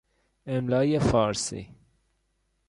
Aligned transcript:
املای 0.45 0.99
فارسی 0.99 1.75